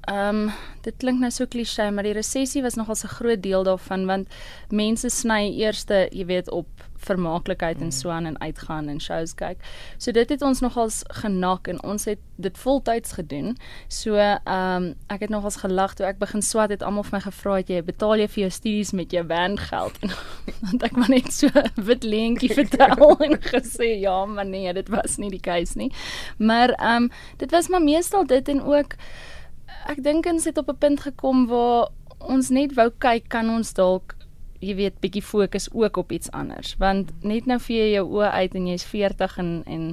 ehm 0.00 0.44
um, 0.44 0.52
dit 0.82 0.96
klink 0.98 1.20
nou 1.20 1.30
so 1.30 1.46
klise, 1.46 1.90
maar 1.90 2.02
die 2.02 2.16
resessie 2.16 2.62
was 2.62 2.74
nogal 2.74 2.94
'n 2.94 3.14
groot 3.16 3.42
deel 3.42 3.62
daarvan 3.62 4.06
want 4.06 4.28
mense 4.68 5.08
sny 5.10 5.52
eerste, 5.58 6.08
jy 6.10 6.26
weet, 6.26 6.50
op 6.50 6.66
vermaaklikheid 7.02 7.76
mm. 7.76 7.82
en 7.82 7.92
so 7.92 8.10
aan 8.10 8.24
en 8.24 8.40
uitgaan 8.40 8.88
en 8.88 9.00
shows 9.00 9.34
kyk. 9.34 9.62
So 9.98 10.12
dit 10.12 10.28
het 10.28 10.42
ons 10.42 10.60
nogals 10.60 11.02
genak 11.22 11.68
en 11.68 11.82
ons 11.82 12.04
het 12.04 12.20
dit 12.42 12.58
voltyds 12.58 13.12
gedoen. 13.18 13.56
So 13.88 14.16
ehm 14.16 14.82
um, 14.82 14.94
ek 15.06 15.26
het 15.26 15.30
nogals 15.30 15.56
gelag 15.62 15.94
toe 15.94 16.06
ek 16.06 16.18
begin 16.18 16.42
swat 16.42 16.70
het 16.74 16.82
almal 16.82 17.06
vir 17.08 17.18
my 17.18 17.22
gevra 17.26 17.58
het 17.60 17.72
jy 17.72 17.82
betaal 17.86 18.22
jy 18.22 18.28
vir 18.28 18.42
jou 18.44 18.50
studies 18.50 18.92
met 18.92 19.12
jou 19.12 19.24
bandgeld 19.26 19.98
en 20.02 20.14
want 20.66 20.86
ek 20.88 20.96
maar 20.98 21.12
net 21.12 21.32
so 21.32 21.48
wit 21.76 22.04
leentjie 22.04 22.52
vertel 22.60 23.16
en 23.18 23.38
gesê 23.42 23.92
ja, 24.00 24.24
maar 24.26 24.46
nee, 24.46 24.72
dit 24.72 24.88
was 24.88 25.18
nie 25.18 25.30
die 25.30 25.42
case 25.42 25.78
nie. 25.78 25.92
Maar 26.38 26.76
ehm 26.78 27.04
um, 27.04 27.10
dit 27.38 27.50
was 27.50 27.68
maar 27.68 27.82
meestal 27.82 28.26
dit 28.26 28.48
en 28.48 28.62
ook 28.62 28.96
ek 29.88 30.02
dink 30.02 30.26
ons 30.26 30.44
het 30.44 30.58
op 30.58 30.68
'n 30.68 30.78
punt 30.78 31.00
gekom 31.00 31.46
waar 31.46 31.88
ons 32.18 32.50
net 32.50 32.74
wou 32.74 32.90
kyk 32.98 33.28
kan 33.28 33.50
ons 33.50 33.72
dalk 33.72 34.16
jy 34.62 34.76
weet 34.78 35.00
bietjie 35.02 35.22
fokus 35.22 35.68
ook 35.72 35.96
op 35.96 36.12
iets 36.12 36.30
anders 36.30 36.76
want 36.78 37.10
net 37.26 37.46
nou 37.50 37.58
vee 37.60 37.80
jy 37.82 37.90
jou 37.96 38.06
oë 38.18 38.30
uit 38.30 38.54
en 38.54 38.66
jy's 38.70 38.84
40 38.86 39.38
en 39.42 39.50
en 39.66 39.84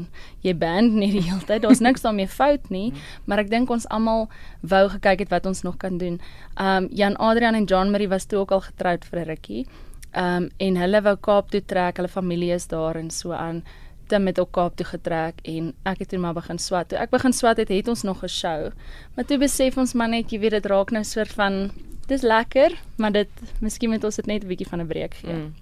jy 0.45 0.53
band 0.53 0.93
nie 0.93 1.11
die 1.15 1.25
hele 1.25 1.45
tyd 1.49 1.65
daar's 1.65 1.81
niks 1.81 2.05
daarmee 2.05 2.29
fout 2.29 2.69
nie 2.69 2.93
maar 3.25 3.41
ek 3.43 3.49
dink 3.49 3.69
ons 3.69 3.87
almal 3.89 4.27
wou 4.61 4.85
gekyk 4.93 5.25
het 5.25 5.33
wat 5.33 5.45
ons 5.45 5.63
nog 5.63 5.77
kan 5.77 5.97
doen. 5.97 6.19
Um 6.59 6.89
Jan 6.91 7.17
Adrian 7.17 7.55
en 7.55 7.65
John 7.65 7.91
Marie 7.91 8.09
was 8.09 8.25
toe 8.25 8.39
ook 8.39 8.51
al 8.51 8.61
getroud 8.61 9.05
vir 9.05 9.19
'n 9.19 9.27
rukkie. 9.27 9.65
Um 10.13 10.49
en 10.57 10.75
hulle 10.75 11.01
wou 11.01 11.15
Kaap 11.17 11.49
toe 11.51 11.61
trek, 11.61 11.97
hulle 11.97 12.07
familie 12.07 12.53
is 12.53 12.67
daar 12.67 12.95
en 12.95 13.09
so 13.09 13.31
aan 13.31 13.63
te 14.09 14.19
met 14.19 14.39
op 14.41 14.51
Kaap 14.51 14.75
toe 14.75 14.85
getrek 14.85 15.39
en 15.47 15.73
ek 15.89 16.03
het 16.03 16.09
toe 16.09 16.19
maar 16.19 16.33
begin 16.33 16.59
swat. 16.59 16.89
Toe 16.89 16.97
ek 16.99 17.13
begin 17.13 17.33
swat 17.33 17.57
het, 17.61 17.69
het 17.69 17.87
ons 17.87 18.03
nog 18.03 18.23
'n 18.23 18.27
show. 18.27 18.71
Maar 19.15 19.25
toe 19.25 19.37
besef 19.37 19.77
ons 19.77 19.93
maar 19.93 20.09
net 20.09 20.31
jy 20.31 20.39
weet 20.39 20.57
dit 20.57 20.65
raak 20.65 20.91
nou 20.91 21.03
soort 21.03 21.33
van 21.33 21.71
dis 22.07 22.21
lekker, 22.21 22.73
maar 22.97 23.11
dit 23.11 23.29
miskien 23.61 23.89
moet 23.89 24.03
ons 24.03 24.15
dit 24.15 24.25
net 24.25 24.43
'n 24.43 24.47
bietjie 24.47 24.67
van 24.67 24.81
'n 24.81 24.87
breek 24.87 25.13
gee. 25.13 25.33
Mm. 25.33 25.53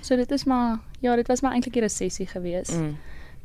So 0.00 0.16
dit 0.16 0.30
is 0.30 0.44
maar 0.44 0.78
ja, 1.00 1.16
dit 1.16 1.26
was 1.26 1.40
maar 1.40 1.52
eintlik 1.52 1.76
'n 1.76 1.80
resessie 1.80 2.26
geweest. 2.26 2.78
Mm 2.78 2.96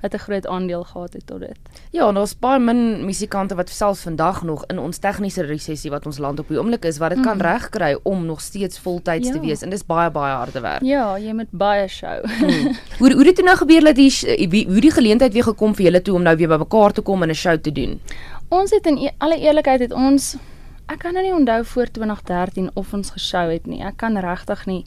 wat 0.01 0.13
'n 0.13 0.17
groot 0.17 0.47
aandeel 0.47 0.83
gehad 0.83 1.13
het 1.13 1.27
tot 1.27 1.39
dit. 1.39 1.57
Ja, 1.91 2.07
en 2.07 2.13
daar's 2.13 2.39
baie 2.39 2.59
min 2.59 3.05
musikante 3.05 3.55
wat 3.55 3.69
selfs 3.69 4.01
vandag 4.01 4.43
nog 4.43 4.65
in 4.65 4.79
ons 4.79 4.97
tegniese 4.97 5.41
resessie 5.41 5.91
wat 5.91 6.05
ons 6.05 6.17
land 6.17 6.39
op 6.39 6.47
die 6.47 6.57
oomblik 6.59 6.85
is, 6.85 6.97
wat 6.97 7.09
dit 7.09 7.17
mm. 7.17 7.23
kan 7.23 7.39
regkry 7.41 7.99
om 8.03 8.25
nog 8.25 8.41
steeds 8.41 8.79
voltyds 8.79 9.27
ja. 9.27 9.33
te 9.33 9.39
wees 9.39 9.61
en 9.61 9.69
dis 9.69 9.85
baie 9.85 10.11
baie 10.11 10.33
harde 10.33 10.59
werk. 10.59 10.83
Ja, 10.83 11.17
jy 11.17 11.33
moet 11.33 11.51
baie 11.51 11.87
show. 11.87 12.25
mm. 12.25 12.75
Hoe 12.99 13.13
hoe 13.13 13.25
het 13.25 13.35
dit 13.35 13.45
nou 13.45 13.57
gebeur 13.57 13.83
dat 13.83 13.95
die 13.95 14.65
hoe 14.65 14.81
die 14.81 14.91
geleentheid 14.91 15.33
weer 15.33 15.43
gekom 15.43 15.75
vir 15.75 15.85
julle 15.85 16.01
toe 16.01 16.15
om 16.15 16.21
nou 16.21 16.35
weer 16.35 16.47
bymekaar 16.47 16.91
te 16.91 17.01
kom 17.01 17.23
en 17.23 17.29
'n 17.29 17.33
show 17.35 17.57
te 17.57 17.71
doen? 17.71 17.99
Ons 18.49 18.71
het 18.71 18.85
in 18.85 18.97
e 18.97 19.09
alle 19.17 19.37
eerlikheid 19.39 19.79
het 19.79 19.93
ons 19.93 20.35
ek 20.89 21.03
kan 21.03 21.13
nou 21.13 21.23
nie 21.23 21.33
onthou 21.33 21.61
voor 21.65 21.91
2013 21.93 22.69
of 22.73 22.93
ons 22.93 23.11
geshow 23.13 23.51
het 23.51 23.67
nie. 23.69 23.81
Ek 23.85 23.99
kan 24.01 24.17
regtig 24.17 24.65
nie. 24.65 24.81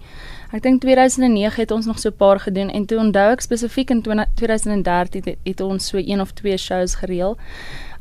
Ek 0.50 0.64
dink 0.64 0.82
2009 0.82 1.62
het 1.62 1.70
ons 1.70 1.86
nog 1.86 1.98
so 1.98 2.10
'n 2.10 2.16
paar 2.16 2.40
gedoen 2.40 2.70
en 2.70 2.86
toe 2.86 2.98
onthou 2.98 3.30
ek 3.32 3.40
spesifiek 3.40 3.90
in 3.90 4.02
2013 4.02 5.22
het, 5.24 5.38
het 5.42 5.60
ons 5.60 5.86
so 5.86 5.98
een 5.98 6.20
of 6.20 6.32
twee 6.32 6.56
shows 6.56 6.94
gereël. 6.94 7.38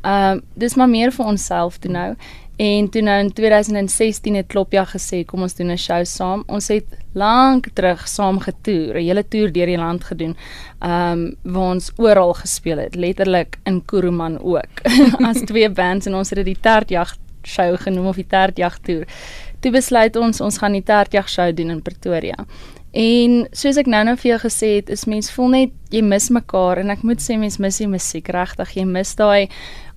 Ehm 0.01 0.37
uh, 0.37 0.41
dis 0.53 0.75
maar 0.75 0.89
meer 0.89 1.11
vir 1.11 1.25
onsself 1.25 1.77
toe 1.77 1.91
nou. 1.91 2.15
En 2.57 2.89
toe 2.89 3.01
nou 3.01 3.19
in 3.19 3.33
2016 3.33 4.35
het 4.35 4.47
Klopja 4.47 4.85
gesê 4.85 5.25
kom 5.25 5.41
ons 5.41 5.55
doen 5.55 5.71
'n 5.71 5.77
show 5.77 6.05
saam. 6.05 6.43
Ons 6.47 6.67
het 6.67 6.85
lank 7.13 7.67
terug 7.73 8.07
saam 8.07 8.39
getoer, 8.39 8.95
'n 8.95 9.05
hele 9.05 9.27
toer 9.27 9.51
deur 9.51 9.65
die 9.65 9.77
land 9.77 10.03
gedoen. 10.03 10.35
Ehm 10.79 11.11
um, 11.11 11.35
waar 11.53 11.71
ons 11.71 11.91
oral 11.97 12.33
gespeel 12.33 12.77
het, 12.77 12.95
letterlik 12.95 13.57
in 13.63 13.85
Kuruman 13.85 14.39
ook. 14.39 14.73
As 15.29 15.41
twee 15.45 15.69
bands 15.69 16.05
en 16.05 16.15
ons 16.15 16.29
het 16.29 16.37
dit 16.37 16.45
die 16.45 16.59
Tertjag 16.61 17.15
show 17.43 17.77
genoem 17.77 18.07
of 18.07 18.15
die 18.15 18.27
Tertjag 18.27 18.79
toer. 18.85 19.05
Toe 19.61 19.71
besluit 19.71 20.15
ons 20.15 20.41
ons 20.41 20.57
gaan 20.57 20.73
die 20.73 20.83
Tertjag 20.83 21.29
show 21.29 21.51
doen 21.53 21.69
in 21.69 21.81
Pretoria. 21.81 22.45
En 22.91 23.45
soos 23.55 23.77
ek 23.79 23.87
nou-nou 23.87 24.17
vir 24.19 24.33
jou 24.33 24.39
gesê 24.43 24.73
het, 24.79 24.89
is 24.91 25.05
mens 25.07 25.31
voel 25.31 25.53
net 25.53 25.75
jy 25.95 26.01
mis 26.03 26.27
mekaar 26.29 26.81
en 26.81 26.91
ek 26.91 27.05
moet 27.07 27.23
sê 27.23 27.37
mens 27.39 27.55
mis 27.63 27.79
die 27.79 27.87
musiek 27.87 28.27
regtig. 28.35 28.75
Jy 28.75 28.85
mis 28.89 29.15
daai 29.15 29.47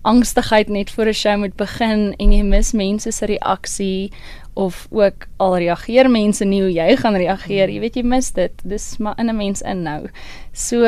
angstigheid 0.05 0.69
net 0.69 0.91
voor 0.91 1.09
'n 1.09 1.13
show 1.13 1.37
moet 1.39 1.57
begin 1.57 2.15
en 2.19 2.33
jy 2.33 2.43
mis 2.43 2.73
mense 2.73 3.11
se 3.13 3.27
reaksie 3.27 4.13
of 4.55 4.87
ook 4.91 5.27
al 5.39 5.57
reageer 5.57 6.11
mense 6.11 6.45
nie 6.45 6.61
hoe 6.61 6.73
jy 6.73 6.97
gaan 6.97 7.17
reageer. 7.17 7.69
Jy 7.71 7.81
weet 7.81 7.97
jy 7.97 8.03
mis 8.03 8.31
dit. 8.31 8.53
Dis 8.65 8.99
maar 8.99 9.19
in 9.19 9.29
'n 9.29 9.37
mens 9.37 9.63
in 9.63 9.83
nou. 9.83 10.09
So 10.53 10.85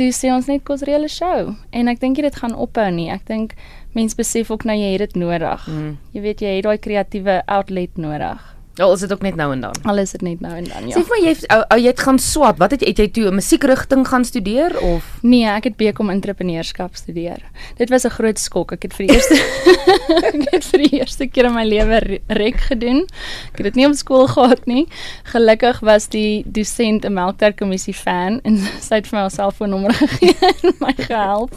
toe 0.00 0.08
sê 0.16 0.30
ons 0.32 0.46
net 0.48 0.62
kos 0.64 0.80
reële 0.88 1.10
show 1.12 1.50
en 1.76 1.92
ek 1.92 2.00
dink 2.00 2.20
dit 2.24 2.36
gaan 2.42 2.56
ophou 2.56 2.88
nie. 2.94 3.10
Ek 3.12 3.26
dink 3.28 3.52
mense 3.96 4.16
besef 4.16 4.48
ook 4.52 4.64
nou 4.64 4.76
jy 4.78 4.94
het 4.94 5.04
dit 5.04 5.18
nodig. 5.20 5.66
Mm. 5.68 5.98
Jy 6.14 6.22
weet 6.24 6.44
jy 6.44 6.54
het 6.56 6.64
daai 6.64 6.80
kreatiewe 6.80 7.40
outlet 7.44 8.00
nodig. 8.00 8.40
Ja, 8.80 8.86
al 8.86 8.92
is 8.92 9.00
dit 9.00 9.12
ook 9.12 9.20
net 9.20 9.34
nou 9.36 9.52
en 9.52 9.60
dan. 9.60 9.74
Al 9.82 9.98
is 9.98 10.10
dit 10.10 10.22
net 10.24 10.40
nou 10.40 10.54
en 10.56 10.64
dan, 10.64 10.86
ja. 10.88 10.96
Sê 10.96 11.02
vir 11.04 11.12
my 11.12 11.18
jy 11.26 11.32
ou 11.52 11.58
oh, 11.60 11.76
jy 11.76 11.90
het 11.90 12.00
gaan 12.00 12.18
swat. 12.18 12.56
Wat 12.62 12.72
het 12.72 12.80
het 12.88 13.02
jy 13.02 13.08
toe 13.12 13.26
'n 13.28 13.36
musiekrigting 13.36 14.06
gaan 14.08 14.24
studeer 14.24 14.72
of 14.80 15.04
Nee, 15.20 15.44
ek 15.44 15.64
het 15.64 15.76
bekom 15.76 16.08
entrepreneurskap 16.10 16.96
studeer. 16.96 17.44
Dit 17.76 17.90
was 17.90 18.06
'n 18.06 18.16
groot 18.16 18.38
skok. 18.38 18.72
Ek 18.72 18.82
het 18.82 18.94
vir 18.94 19.06
die 19.06 19.14
eerste 19.14 19.34
ek 20.32 20.48
het 20.50 20.64
vir 20.64 20.78
die 20.78 20.98
eerste 20.98 21.26
keer 21.26 21.44
in 21.44 21.54
my 21.54 21.64
lewe 21.64 22.20
rek 22.26 22.60
gedoen. 22.72 23.04
Ek 23.52 23.60
het 23.60 23.64
dit 23.64 23.74
nie 23.74 23.86
op 23.86 23.94
skool 23.94 24.26
gehad 24.26 24.66
nie. 24.66 24.88
Gelukkig 25.24 25.80
was 25.80 26.08
die 26.08 26.42
dosent 26.46 27.04
'n 27.04 27.12
melkterkommissie 27.12 27.94
fan 27.94 28.40
en 28.44 28.56
sy 28.88 28.94
het 28.94 29.06
vir 29.06 29.16
my 29.16 29.20
haar 29.28 29.30
selfoonnommer 29.30 29.92
gegee 30.04 30.34
en 30.40 30.72
my 30.80 30.94
gehelp. 30.96 31.52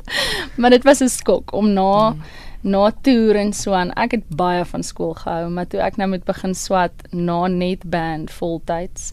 Maar 0.58 0.70
dit 0.70 0.84
was 0.84 1.00
'n 1.00 1.08
skok 1.08 1.53
om 1.53 1.72
na 1.72 2.12
hmm 2.12 2.44
na 2.63 2.91
toer 3.01 3.36
en 3.36 3.53
so 3.53 3.75
aan. 3.75 3.91
Ek 4.00 4.17
het 4.17 4.27
baie 4.27 4.65
van 4.65 4.84
skool 4.84 5.13
gehou, 5.20 5.50
maar 5.51 5.67
toe 5.67 5.82
ek 5.84 5.98
nou 6.00 6.10
moet 6.13 6.24
begin 6.27 6.55
swat 6.55 7.08
na 7.12 7.48
net 7.51 7.84
band 7.89 8.32
voltyds. 8.32 9.12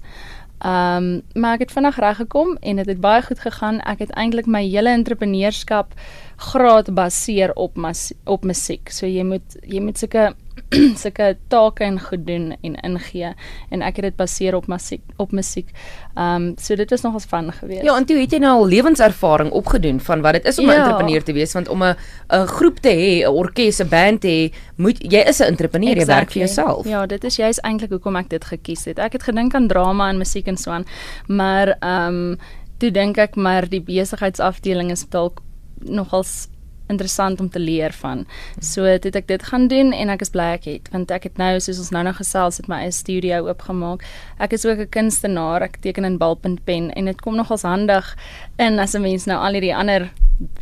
Ehm, 0.60 1.04
um, 1.04 1.22
maar 1.40 1.56
ek 1.56 1.66
het 1.66 1.72
vinnig 1.72 1.96
reg 1.96 2.16
gekom 2.16 2.56
en 2.60 2.76
dit 2.76 2.84
het, 2.84 2.88
het 2.88 3.00
baie 3.00 3.22
goed 3.22 3.40
gegaan. 3.40 3.80
Ek 3.80 3.98
het 3.98 4.10
eintlik 4.10 4.46
my 4.46 4.60
hele 4.68 4.92
entrepreneurskap 4.92 5.94
graad 6.36 6.94
baseer 6.94 7.54
op 7.54 7.76
mas, 7.76 8.12
op 8.24 8.44
musiek. 8.44 8.92
So 8.92 9.06
jy 9.06 9.24
moet 9.24 9.56
jy 9.64 9.80
moet 9.80 9.98
sulke 9.98 10.34
sulke 11.02 11.36
take 11.48 11.84
en 11.84 12.00
goed 12.00 12.26
doen 12.26 12.56
en 12.62 12.74
ingee 12.74 13.32
en 13.70 13.82
ek 13.82 14.00
het 14.00 14.10
dit 14.10 14.16
baseer 14.16 14.54
op 14.54 14.66
musiek 14.66 15.02
op 15.16 15.32
musiek. 15.32 15.68
Ehm 16.14 16.34
um, 16.34 16.54
so 16.58 16.76
dit 16.76 16.90
was 16.90 17.02
nogals 17.02 17.24
van 17.24 17.52
gewees. 17.52 17.82
Ja, 17.82 17.96
en 17.96 18.04
toe 18.04 18.16
het 18.20 18.32
jy 18.32 18.38
nou 18.38 18.52
al 18.60 18.66
lewenservaring 18.66 19.50
opgedoen 19.50 20.00
van 20.00 20.20
wat 20.20 20.32
dit 20.32 20.44
is 20.44 20.58
om 20.58 20.66
'n 20.66 20.72
ja. 20.72 20.84
entrepreneur 20.84 21.22
te 21.22 21.32
wees 21.32 21.52
want 21.52 21.68
om 21.68 21.82
'n 21.82 21.96
'n 22.28 22.46
groep 22.46 22.78
te 22.78 22.90
hê, 22.90 23.24
'n 23.24 23.32
orkes, 23.32 23.80
'n 23.80 23.88
band 23.88 24.20
te 24.20 24.28
hê, 24.28 24.54
moet 24.76 24.98
jy 24.98 25.20
is 25.28 25.40
'n 25.40 25.44
entrepreneur, 25.44 25.96
exactly. 25.96 26.14
jy 26.14 26.18
werk 26.18 26.30
vir 26.30 26.42
jouself. 26.42 26.86
Ja, 26.86 27.06
dit 27.06 27.24
is 27.24 27.36
juist 27.36 27.60
eintlik 27.60 27.90
hoekom 27.90 28.16
ek 28.16 28.28
dit 28.28 28.44
gekies 28.44 28.84
het. 28.84 28.98
Ek 28.98 29.12
het 29.12 29.22
gedink 29.22 29.54
aan 29.54 29.68
drama 29.68 30.08
en 30.08 30.18
musiek 30.18 30.46
en 30.46 30.56
so 30.56 30.70
aan, 30.70 30.84
maar 31.26 31.76
ehm 31.80 32.08
um, 32.08 32.38
toe 32.78 32.90
dink 32.90 33.18
ek 33.18 33.36
maar 33.36 33.68
die 33.68 33.82
besigheidsafdeling 33.84 34.90
is 34.90 35.04
dalk 35.12 35.42
nogals 35.84 36.48
interessant 36.90 37.40
om 37.40 37.48
te 37.50 37.62
leer 37.62 37.94
van. 38.02 38.26
So 38.60 38.84
het 38.84 39.06
ek 39.06 39.28
dit 39.30 39.42
gaan 39.42 39.68
doen 39.70 39.92
en 39.96 40.12
ek 40.12 40.24
is 40.26 40.34
bly 40.34 40.50
ek 40.58 40.68
het 40.68 40.90
want 40.92 41.10
ek 41.14 41.30
het 41.30 41.38
nou 41.40 41.52
soos 41.60 41.78
ons 41.78 41.92
nou 41.94 42.04
nog 42.04 42.18
gesels 42.20 42.60
het 42.60 42.68
my 42.68 42.82
eie 42.84 42.94
studio 42.94 43.46
oopgemaak. 43.48 44.04
Ek 44.38 44.52
is 44.52 44.66
ook 44.66 44.78
'n 44.78 44.90
kunstenaar. 44.90 45.62
Ek 45.62 45.80
teken 45.80 46.04
in 46.04 46.18
balpunt 46.18 46.64
pen 46.64 46.90
en 46.92 47.04
dit 47.04 47.20
kom 47.20 47.36
nogals 47.36 47.62
handig 47.62 48.16
in 48.58 48.78
as 48.78 48.94
'n 48.94 49.02
mens 49.02 49.26
nou 49.26 49.38
al 49.38 49.52
hierdie 49.52 49.74
ander 49.74 50.10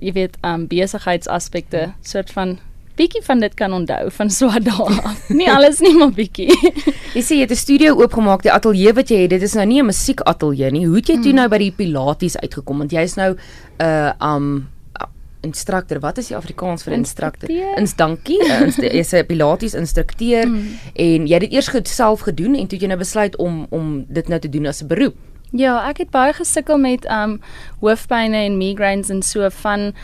jy 0.00 0.12
weet 0.12 0.36
um 0.42 0.66
besigheidsaspekte 0.66 1.92
soort 2.02 2.30
van 2.30 2.58
bietjie 2.98 3.22
van 3.22 3.42
dit 3.42 3.54
kan 3.54 3.72
onthou 3.72 4.10
van 4.10 4.30
so 4.30 4.50
dae. 4.62 5.14
nie 5.40 5.50
alles 5.50 5.78
nie 5.84 5.94
maar 5.94 6.14
bietjie. 6.14 6.50
jy 7.14 7.22
sê 7.22 7.38
jy 7.38 7.46
het 7.46 7.54
'n 7.54 7.62
studio 7.62 7.94
oopgemaak, 8.00 8.42
die 8.42 8.52
ateljee 8.52 8.94
wat 8.94 9.12
jy 9.12 9.22
het, 9.22 9.30
dit 9.36 9.42
is 9.42 9.54
nou 9.54 9.66
nie 9.66 9.80
'n 9.82 9.86
musiekateljee 9.86 10.70
nie. 10.70 10.86
Hoe 10.86 10.96
het 10.96 11.08
jy 11.08 11.18
toe 11.22 11.32
hmm. 11.32 11.40
nou 11.42 11.48
by 11.48 11.58
die 11.58 11.70
Pilates 11.70 12.36
uitgekom 12.36 12.78
want 12.78 12.92
jy's 12.92 13.14
nou 13.16 13.34
'n 13.34 13.84
uh, 13.86 14.12
um 14.20 14.68
instrukteur. 15.40 16.00
Wat 16.00 16.18
is 16.18 16.30
die 16.32 16.36
Afrikaans 16.36 16.82
vir 16.86 16.96
instrukteur? 16.96 17.76
Ins 17.78 17.94
dankie. 17.98 18.40
Jy's 18.98 19.12
'n 19.12 19.26
Pilates 19.26 19.74
instrukteur 19.74 20.46
mm. 20.46 20.78
en 20.94 21.26
jy 21.26 21.34
het 21.34 21.46
dit 21.46 21.52
eers 21.52 21.68
goed 21.68 21.88
self 21.88 22.26
gedoen 22.28 22.54
en 22.54 22.66
toe 22.66 22.78
jy 22.78 22.86
nou 22.86 22.98
besluit 22.98 23.36
om 23.36 23.66
om 23.70 24.04
dit 24.08 24.28
nou 24.28 24.40
te 24.40 24.48
doen 24.48 24.66
as 24.66 24.82
'n 24.82 24.88
beroep. 24.88 25.16
Ja, 25.50 25.88
ek 25.88 25.98
het 25.98 26.10
baie 26.10 26.32
gesukkel 26.32 26.78
met 26.78 27.06
um 27.08 27.40
hoofpynne 27.80 28.36
en 28.36 28.58
migraines 28.58 29.10
en 29.10 29.22
so 29.22 29.48
van 29.50 29.94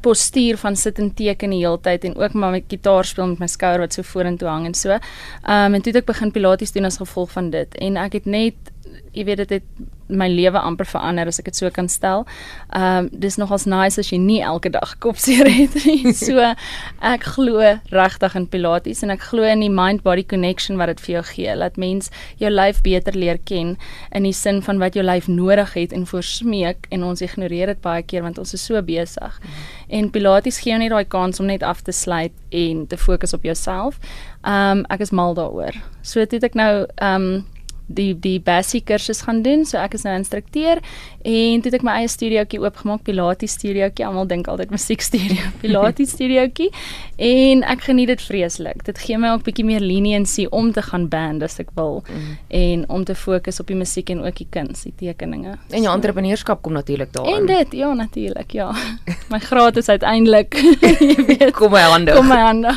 postuur 0.00 0.56
van 0.56 0.76
sit 0.76 0.98
en 0.98 1.10
teken 1.14 1.50
die 1.50 1.60
hele 1.64 1.80
tyd 1.80 2.04
en 2.04 2.16
ook 2.16 2.32
maar 2.32 2.50
met 2.50 2.64
gitaar 2.68 3.04
speel 3.04 3.26
met 3.26 3.38
my 3.38 3.46
skouer 3.46 3.78
wat 3.78 3.92
so 3.92 4.02
vorentoe 4.02 4.48
hang 4.48 4.66
en 4.66 4.74
so. 4.74 4.90
Um 4.90 5.74
en 5.74 5.82
toe 5.82 5.92
het 5.92 6.02
ek 6.02 6.12
begin 6.12 6.32
pilates 6.32 6.72
doen 6.72 6.84
as 6.84 7.00
gevolg 7.00 7.32
van 7.32 7.50
dit 7.50 7.74
en 7.74 7.96
ek 7.96 8.12
het 8.12 8.26
net 8.26 8.72
jy 9.12 9.24
weet 9.24 9.44
dit 9.44 9.50
het 9.50 9.62
my 10.08 10.28
lewe 10.28 10.60
amper 10.60 10.86
verander 10.88 11.28
as 11.30 11.38
ek 11.40 11.48
dit 11.50 11.56
so 11.56 11.70
kan 11.70 11.88
stel. 11.88 12.26
Ehm 12.74 13.06
um, 13.06 13.10
dis 13.24 13.38
nogals 13.40 13.66
nice 13.66 13.98
as 14.00 14.10
jy 14.12 14.18
nie 14.18 14.40
elke 14.42 14.70
dag 14.70 14.96
kopseer 15.00 15.48
het 15.48 15.74
nie. 15.84 16.12
So 16.24 16.40
ek 17.04 17.24
glo 17.36 17.60
regtig 17.92 18.36
in 18.38 18.46
pilates 18.48 19.02
en 19.04 19.12
ek 19.12 19.26
glo 19.30 19.44
in 19.48 19.60
die 19.60 19.72
mind 19.72 20.02
body 20.04 20.24
connection 20.24 20.78
wat 20.80 20.92
dit 20.92 21.00
vir 21.04 21.14
jou 21.16 21.22
gee. 21.30 21.56
Laat 21.56 21.76
mens 21.80 22.10
jou 22.40 22.50
lyf 22.50 22.80
beter 22.82 23.16
leer 23.16 23.38
ken 23.44 23.74
in 24.12 24.28
die 24.28 24.32
sin 24.32 24.62
van 24.64 24.80
wat 24.82 24.96
jou 24.96 25.04
lyf 25.04 25.28
nodig 25.28 25.74
het 25.74 25.92
en 25.92 26.06
voorsmeek 26.08 26.88
en 26.94 27.04
ons 27.04 27.24
ignoreer 27.24 27.72
dit 27.74 27.80
baie 27.84 28.02
keer 28.02 28.24
want 28.26 28.38
ons 28.38 28.54
is 28.54 28.64
so 28.64 28.80
besig. 28.82 29.40
Mm. 29.40 29.64
En 30.00 30.10
pilates 30.10 30.60
gee 30.62 30.72
jou 30.72 30.80
net 30.80 30.92
daai 30.94 31.04
kans 31.08 31.40
om 31.40 31.46
net 31.50 31.62
af 31.62 31.82
te 31.82 31.92
sluit 31.92 32.32
en 32.50 32.86
te 32.86 32.96
fokus 32.96 33.34
op 33.34 33.42
jouself. 33.44 33.98
Ehm 34.44 34.78
um, 34.78 34.86
ek 34.92 35.00
is 35.00 35.10
mal 35.10 35.34
daaroor. 35.34 35.76
So 36.02 36.20
dit 36.20 36.36
het 36.36 36.50
ek 36.50 36.54
nou 36.58 36.86
ehm 36.96 37.28
um, 37.34 37.44
die 37.86 38.12
die 38.18 38.38
basiese 38.40 38.84
kursus 38.84 39.22
gaan 39.26 39.42
doen. 39.42 39.64
So 39.68 39.78
ek 39.80 39.94
is 39.98 40.04
nou 40.06 40.14
instrukteur 40.16 40.80
en 41.24 41.62
toe 41.62 41.70
het 41.70 41.78
ek 41.78 41.84
my 41.86 41.96
eie 42.02 42.10
studiootjie 42.10 42.60
oopgemaak, 42.62 43.04
Pilates 43.06 43.56
studiootjie. 43.56 44.04
Almal 44.06 44.28
dink 44.30 44.48
altyd 44.50 44.72
musiek 44.74 45.04
studio, 45.04 45.50
Pilates 45.62 46.14
studiootjie. 46.16 46.70
En 47.16 47.64
ek 47.74 47.86
geniet 47.88 48.12
dit 48.12 48.26
vreeslik. 48.28 48.84
Dit 48.88 49.00
gee 49.04 49.18
my 49.20 49.34
ook 49.36 49.46
bietjie 49.46 49.66
meer 49.68 49.84
leniency 49.84 50.46
om 50.50 50.72
te 50.74 50.84
gaan 50.84 51.08
band 51.12 51.44
as 51.46 51.58
ek 51.62 51.72
wil 51.78 52.02
mm. 52.04 52.36
en 52.60 52.84
om 52.92 53.06
te 53.08 53.16
fokus 53.18 53.60
op 53.62 53.72
die 53.72 53.78
musiek 53.78 54.12
en 54.14 54.24
ook 54.24 54.40
die 54.40 54.48
kuns, 54.50 54.84
die 54.88 54.94
tekeninge. 55.00 55.56
En 55.70 55.80
jou 55.80 55.90
so. 55.90 55.96
entrepreneurskap 55.96 56.62
kom 56.64 56.76
natuurlik 56.76 57.12
daarin. 57.14 57.42
En 57.42 57.50
dit, 57.50 57.78
ja 57.80 57.92
natuurlik, 57.94 58.52
ja. 58.56 58.70
my 59.32 59.40
graad 59.40 59.80
is 59.80 59.88
uiteindelik, 59.88 60.56
jy 61.00 61.18
weet, 61.24 61.50
kom 61.56 61.74
my 61.74 61.84
hande. 61.88 62.16
Kom 62.16 62.28
my 62.32 62.40
hande. 62.44 62.76